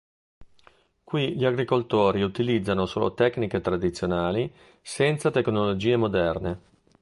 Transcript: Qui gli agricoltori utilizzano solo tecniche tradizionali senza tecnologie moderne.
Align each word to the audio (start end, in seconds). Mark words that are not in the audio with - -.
Qui 1.03 1.35
gli 1.35 1.45
agricoltori 1.45 2.23
utilizzano 2.23 2.87
solo 2.87 3.13
tecniche 3.13 3.61
tradizionali 3.61 4.51
senza 4.81 5.29
tecnologie 5.29 5.95
moderne. 5.95 6.59